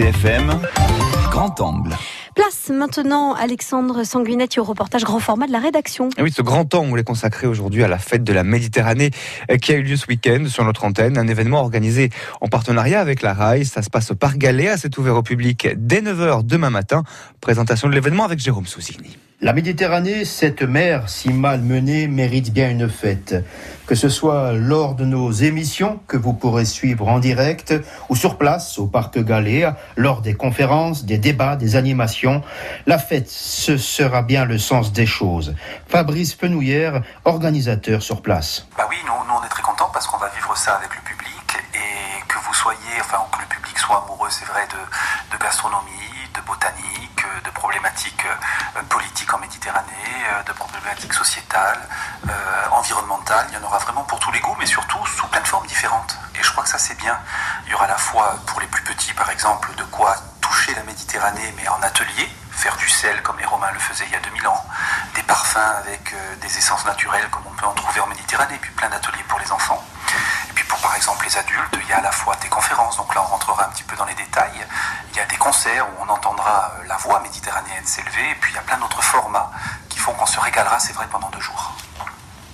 RCFM, 0.00 0.48
Grand 1.30 1.60
Angle. 1.60 2.19
Place 2.40 2.70
maintenant 2.70 3.34
Alexandre 3.34 4.02
Sanguinetti 4.02 4.60
au 4.60 4.64
reportage 4.64 5.04
grand 5.04 5.18
format 5.18 5.46
de 5.46 5.52
la 5.52 5.58
rédaction. 5.58 6.08
Et 6.16 6.22
oui, 6.22 6.32
ce 6.32 6.40
grand 6.40 6.74
angle 6.74 6.98
est 6.98 7.04
consacré 7.04 7.46
aujourd'hui 7.46 7.84
à 7.84 7.88
la 7.88 7.98
fête 7.98 8.24
de 8.24 8.32
la 8.32 8.44
Méditerranée 8.44 9.10
euh, 9.50 9.58
qui 9.58 9.72
a 9.72 9.74
eu 9.74 9.82
lieu 9.82 9.96
ce 9.98 10.06
week-end 10.06 10.46
sur 10.48 10.64
notre 10.64 10.84
antenne. 10.84 11.18
Un 11.18 11.28
événement 11.28 11.60
organisé 11.60 12.08
en 12.40 12.48
partenariat 12.48 12.98
avec 12.98 13.20
la 13.20 13.34
RAI. 13.34 13.66
Ça 13.66 13.82
se 13.82 13.90
passe 13.90 14.10
au 14.12 14.14
Parc 14.14 14.38
Galéa. 14.38 14.78
C'est 14.78 14.96
ouvert 14.96 15.16
au 15.16 15.22
public 15.22 15.68
dès 15.76 16.00
9h 16.00 16.46
demain 16.46 16.70
matin. 16.70 17.02
Présentation 17.42 17.90
de 17.90 17.94
l'événement 17.94 18.24
avec 18.24 18.38
Jérôme 18.38 18.66
Sousini. 18.66 19.18
La 19.42 19.54
Méditerranée, 19.54 20.26
cette 20.26 20.60
mer 20.60 21.08
si 21.08 21.32
mal 21.32 21.62
menée, 21.62 22.08
mérite 22.08 22.52
bien 22.52 22.68
une 22.68 22.90
fête. 22.90 23.34
Que 23.86 23.94
ce 23.94 24.10
soit 24.10 24.52
lors 24.52 24.94
de 24.94 25.06
nos 25.06 25.32
émissions 25.32 25.98
que 26.08 26.18
vous 26.18 26.34
pourrez 26.34 26.66
suivre 26.66 27.08
en 27.08 27.18
direct 27.20 27.72
ou 28.10 28.16
sur 28.16 28.36
place 28.36 28.78
au 28.78 28.86
Parc 28.86 29.18
Galéa, 29.18 29.78
lors 29.96 30.20
des 30.20 30.34
conférences, 30.34 31.06
des 31.06 31.16
débats, 31.16 31.56
des 31.56 31.76
animations, 31.76 32.29
la 32.86 32.98
fête, 32.98 33.28
ce 33.30 33.76
sera 33.76 34.22
bien 34.22 34.44
le 34.44 34.58
sens 34.58 34.92
des 34.92 35.06
choses. 35.06 35.54
Fabrice 35.88 36.34
Fenouillère, 36.34 37.02
organisateur 37.24 38.02
sur 38.02 38.22
place. 38.22 38.66
Bah 38.76 38.86
oui, 38.88 38.96
nous, 39.06 39.12
on 39.12 39.44
est 39.44 39.48
très 39.48 39.62
contents 39.62 39.90
parce 39.92 40.06
qu'on 40.06 40.18
va 40.18 40.28
vivre 40.28 40.56
ça 40.56 40.76
avec 40.76 40.94
le 40.94 41.02
public 41.02 41.58
et 41.74 42.26
que 42.28 42.38
vous 42.46 42.54
soyez, 42.54 42.94
enfin 43.00 43.18
que 43.32 43.40
le 43.40 43.46
public 43.46 43.78
soit 43.78 44.02
amoureux, 44.04 44.28
c'est 44.30 44.46
vrai, 44.46 44.66
de, 44.70 45.36
de 45.36 45.42
gastronomie, 45.42 45.90
de 46.34 46.40
botanique, 46.42 47.24
de 47.44 47.50
problématiques 47.50 48.26
euh, 48.26 48.82
politiques 48.88 49.32
en 49.32 49.38
Méditerranée, 49.38 50.16
euh, 50.32 50.42
de 50.44 50.52
problématiques 50.52 51.12
sociétales, 51.12 51.80
euh, 52.28 52.32
environnementales. 52.72 53.46
Il 53.50 53.54
y 53.54 53.58
en 53.58 53.66
aura 53.66 53.78
vraiment 53.78 54.04
pour 54.04 54.18
tous 54.18 54.32
les 54.32 54.40
goûts, 54.40 54.56
mais 54.58 54.66
surtout 54.66 55.04
sous 55.06 55.26
plein 55.28 55.40
de 55.40 55.48
formes 55.48 55.66
différentes. 55.66 56.16
Et 56.38 56.42
je 56.42 56.50
crois 56.52 56.64
que 56.64 56.70
ça 56.70 56.78
c'est 56.78 56.98
bien. 56.98 57.18
Il 57.66 57.72
y 57.72 57.74
aura 57.74 57.84
à 57.84 57.88
la 57.88 57.98
fois 57.98 58.36
pour 58.46 58.60
les 58.60 58.66
plus 58.66 58.82
petits, 58.82 59.12
par 59.14 59.30
exemple, 59.30 59.74
de 59.76 59.84
quoi 59.84 60.16
la 60.74 60.82
Méditerranée, 60.84 61.54
mais 61.56 61.68
en 61.68 61.82
atelier, 61.82 62.28
faire 62.50 62.76
du 62.76 62.88
sel 62.88 63.22
comme 63.22 63.38
les 63.38 63.46
Romains 63.46 63.70
le 63.72 63.78
faisaient 63.78 64.04
il 64.06 64.12
y 64.12 64.16
a 64.16 64.20
2000 64.20 64.46
ans, 64.46 64.64
des 65.14 65.22
parfums 65.22 65.56
avec 65.78 66.14
des 66.40 66.58
essences 66.58 66.84
naturelles 66.84 67.28
comme 67.30 67.42
on 67.46 67.54
peut 67.56 67.66
en 67.66 67.72
trouver 67.72 68.00
en 68.00 68.06
Méditerranée, 68.06 68.58
puis 68.60 68.70
plein 68.72 68.88
d'ateliers 68.88 69.24
pour 69.28 69.38
les 69.38 69.50
enfants. 69.50 69.82
Et 70.48 70.52
puis 70.52 70.64
pour 70.64 70.78
par 70.80 70.94
exemple 70.96 71.24
les 71.24 71.36
adultes, 71.36 71.76
il 71.80 71.88
y 71.88 71.92
a 71.92 71.98
à 71.98 72.02
la 72.02 72.12
fois 72.12 72.36
des 72.36 72.48
conférences, 72.48 72.96
donc 72.96 73.14
là 73.14 73.22
on 73.22 73.26
rentrera 73.26 73.64
un 73.64 73.68
petit 73.70 73.84
peu 73.84 73.96
dans 73.96 74.04
les 74.04 74.14
détails, 74.14 74.66
il 75.12 75.16
y 75.16 75.20
a 75.20 75.26
des 75.26 75.36
concerts 75.36 75.86
où 75.88 76.04
on 76.04 76.08
entendra 76.08 76.72
la 76.86 76.96
voix 76.96 77.20
méditerranéenne 77.20 77.86
s'élever, 77.86 78.30
et 78.30 78.34
puis 78.36 78.52
il 78.52 78.56
y 78.56 78.58
a 78.58 78.62
plein 78.62 78.78
d'autres 78.78 79.02
formats 79.02 79.50
qui 79.88 79.98
font 79.98 80.12
qu'on 80.12 80.26
se 80.26 80.40
régalera, 80.40 80.78
c'est 80.78 80.92
vrai, 80.92 81.06
pendant 81.10 81.28
deux 81.30 81.40
jours. 81.40 81.74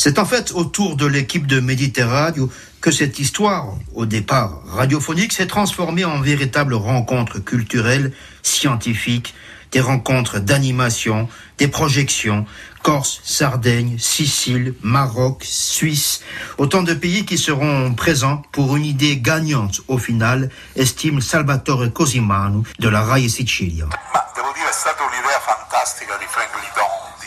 C'est 0.00 0.20
en 0.20 0.24
fait 0.24 0.52
autour 0.52 0.94
de 0.94 1.06
l'équipe 1.06 1.48
de 1.48 1.58
Méditerranée 1.58 2.46
que 2.80 2.92
cette 2.92 3.18
histoire, 3.18 3.74
au 3.96 4.06
départ 4.06 4.62
radiophonique, 4.68 5.32
s'est 5.32 5.48
transformée 5.48 6.04
en 6.04 6.20
véritable 6.20 6.74
rencontre 6.74 7.40
culturelle, 7.40 8.12
scientifique, 8.44 9.34
des 9.72 9.80
rencontres 9.80 10.38
d'animation, 10.38 11.28
des 11.58 11.66
projections, 11.66 12.46
Corse, 12.84 13.20
Sardaigne, 13.24 13.98
Sicile, 13.98 14.74
Maroc, 14.82 15.42
Suisse, 15.42 16.20
autant 16.58 16.84
de 16.84 16.94
pays 16.94 17.26
qui 17.26 17.36
seront 17.36 17.92
présents 17.92 18.42
pour 18.52 18.76
une 18.76 18.84
idée 18.84 19.16
gagnante 19.16 19.80
au 19.88 19.98
final, 19.98 20.48
estime 20.76 21.20
Salvatore 21.20 21.92
Cosimano 21.92 22.62
de 22.78 22.88
la 22.88 23.02
RAI 23.02 23.28
Sicilia. 23.28 23.88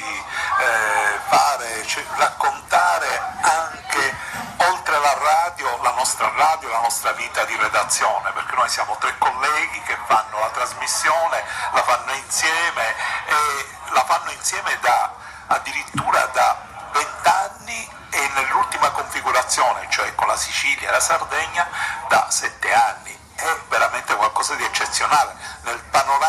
Di 0.02 0.23
eh, 0.59 1.19
fare, 1.30 1.85
cioè, 1.85 2.03
raccontare 2.16 3.21
anche 3.41 4.16
oltre 4.57 4.99
la 4.99 5.13
radio, 5.13 5.81
la 5.81 5.91
nostra 5.91 6.31
radio, 6.35 6.69
la 6.69 6.80
nostra 6.80 7.11
vita 7.13 7.44
di 7.45 7.55
redazione, 7.55 8.31
perché 8.31 8.55
noi 8.55 8.69
siamo 8.69 8.97
tre 8.97 9.16
colleghi 9.17 9.81
che 9.83 9.97
fanno 10.07 10.39
la 10.39 10.49
trasmissione, 10.49 11.44
la 11.73 11.83
fanno 11.83 12.11
insieme 12.13 12.95
e 13.25 13.67
la 13.91 14.03
fanno 14.05 14.31
insieme 14.31 14.77
da 14.81 15.13
addirittura 15.47 16.25
da 16.27 16.57
vent'anni 16.94 17.89
e 18.09 18.29
nell'ultima 18.35 18.89
configurazione, 18.91 19.88
cioè 19.89 20.13
con 20.16 20.28
la 20.28 20.38
Sicilia 20.38 20.89
e 20.89 20.91
la 20.91 21.00
Sardegna, 21.00 21.68
da 22.07 22.28
sette 22.29 22.73
anni. 22.73 23.19
È 23.35 23.57
veramente 23.69 24.16
qualcosa 24.16 24.53
di 24.56 24.63
eccezionale. 24.63 25.35
Nel 25.63 25.79
panorama 25.89 26.20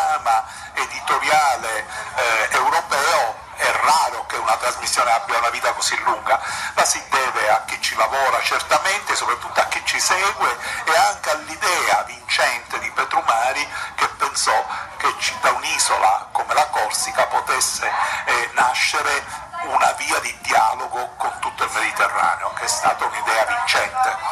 una 4.42 4.56
trasmissione 4.56 5.10
abbia 5.12 5.38
una 5.38 5.50
vita 5.50 5.72
così 5.72 5.97
lunga, 6.03 6.41
la 6.75 6.84
si 6.84 7.03
deve 7.08 7.48
a 7.50 7.62
chi 7.64 7.80
ci 7.80 7.94
lavora 7.94 8.41
certamente, 8.42 9.14
soprattutto 9.14 9.60
a 9.60 9.66
chi 9.66 9.80
ci 9.84 9.98
segue 10.00 10.56
e 10.84 10.97
anche 10.97 11.30
all'idea 11.30 12.03
vincente 12.03 12.78
di 12.80 12.91
Petrumari 12.91 13.66
che 13.94 14.08
pensò 14.19 14.66
che 14.98 15.14
da 15.41 15.50
un'isola 15.50 16.28
come 16.32 16.54
la 16.54 16.66
Corsica 16.66 17.26
potesse 17.26 17.91
eh, 18.25 18.50
nascere 18.54 19.25
una 19.64 19.92
via 19.92 20.19
di 20.20 20.36
dialogo 20.42 21.14
con 21.16 21.32
tutto 21.38 21.64
il 21.64 21.70
Mediterraneo, 21.72 22.53
che 22.54 22.64
è 22.64 22.69
stata 22.69 23.04
un'idea 23.04 23.44
vincente. 23.44 24.31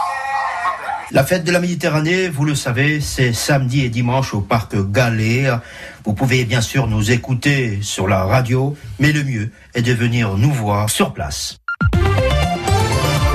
La 1.12 1.24
fête 1.24 1.42
de 1.42 1.50
la 1.50 1.58
Méditerranée, 1.58 2.28
vous 2.28 2.44
le 2.44 2.54
savez, 2.54 3.00
c'est 3.00 3.32
samedi 3.32 3.84
et 3.84 3.88
dimanche 3.88 4.32
au 4.32 4.40
parc 4.40 4.76
Galéa. 4.76 5.60
Vous 6.04 6.12
pouvez 6.12 6.44
bien 6.44 6.60
sûr 6.60 6.86
nous 6.86 7.10
écouter 7.10 7.80
sur 7.82 8.06
la 8.06 8.22
radio, 8.22 8.76
mais 9.00 9.10
le 9.10 9.24
mieux 9.24 9.50
est 9.74 9.82
de 9.82 9.92
venir 9.92 10.36
nous 10.36 10.52
voir 10.52 10.88
sur 10.88 11.12
place. 11.12 11.58